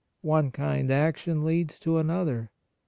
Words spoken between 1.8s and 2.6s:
to another.